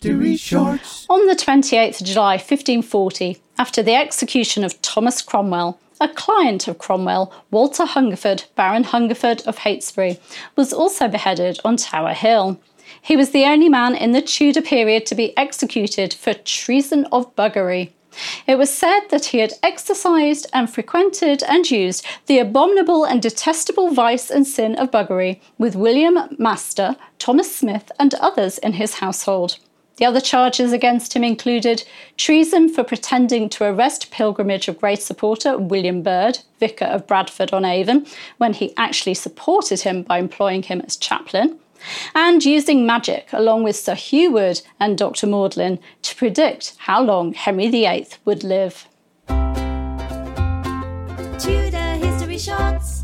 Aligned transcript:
History 0.00 0.36
Shorts. 0.36 1.06
On 1.10 1.26
the 1.26 1.34
28th 1.34 2.00
of 2.00 2.06
July 2.06 2.34
1540, 2.34 3.38
after 3.58 3.82
the 3.82 3.96
execution 3.96 4.62
of 4.62 4.80
Thomas 4.80 5.20
Cromwell, 5.20 5.80
a 6.00 6.06
client 6.06 6.68
of 6.68 6.78
Cromwell, 6.78 7.32
Walter 7.50 7.84
Hungerford, 7.84 8.44
Baron 8.54 8.84
Hungerford 8.84 9.42
of 9.44 9.58
Heytesbury, 9.58 10.20
was 10.54 10.72
also 10.72 11.08
beheaded 11.08 11.58
on 11.64 11.76
Tower 11.76 12.14
Hill. 12.14 12.60
He 13.02 13.16
was 13.16 13.30
the 13.30 13.44
only 13.44 13.68
man 13.68 13.96
in 13.96 14.12
the 14.12 14.22
Tudor 14.22 14.62
period 14.62 15.04
to 15.06 15.16
be 15.16 15.36
executed 15.36 16.14
for 16.14 16.32
treason 16.32 17.04
of 17.10 17.34
buggery. 17.34 17.90
It 18.46 18.56
was 18.56 18.72
said 18.72 19.08
that 19.10 19.26
he 19.26 19.38
had 19.38 19.54
exercised 19.64 20.46
and 20.52 20.70
frequented 20.70 21.42
and 21.42 21.68
used 21.68 22.06
the 22.26 22.38
abominable 22.38 23.04
and 23.04 23.20
detestable 23.20 23.90
vice 23.90 24.30
and 24.30 24.46
sin 24.46 24.76
of 24.76 24.92
buggery 24.92 25.40
with 25.58 25.74
William 25.74 26.36
Master, 26.38 26.94
Thomas 27.18 27.54
Smith, 27.54 27.90
and 27.98 28.14
others 28.14 28.58
in 28.58 28.74
his 28.74 28.94
household. 28.94 29.58
The 29.98 30.06
other 30.06 30.20
charges 30.20 30.72
against 30.72 31.14
him 31.14 31.24
included 31.24 31.82
treason 32.16 32.68
for 32.68 32.84
pretending 32.84 33.48
to 33.50 33.64
arrest 33.64 34.12
Pilgrimage 34.12 34.68
of 34.68 34.78
Grace 34.78 35.04
supporter 35.04 35.58
William 35.58 36.02
Byrd, 36.02 36.38
vicar 36.60 36.84
of 36.84 37.08
Bradford 37.08 37.52
on 37.52 37.64
Avon, 37.64 38.06
when 38.38 38.52
he 38.52 38.72
actually 38.76 39.14
supported 39.14 39.80
him 39.80 40.04
by 40.04 40.18
employing 40.18 40.62
him 40.62 40.80
as 40.82 40.96
chaplain, 40.96 41.58
and 42.14 42.44
using 42.44 42.86
magic 42.86 43.28
along 43.32 43.64
with 43.64 43.74
Sir 43.74 43.96
Hugh 43.96 44.30
Wood 44.30 44.62
and 44.78 44.96
Dr. 44.96 45.26
Magdalen 45.26 45.80
to 46.02 46.14
predict 46.14 46.74
how 46.78 47.02
long 47.02 47.34
Henry 47.34 47.68
VIII 47.68 48.06
would 48.24 48.44
live. 48.44 48.86
Tudor 51.38 51.94
History 51.96 52.38
Shorts. 52.38 52.97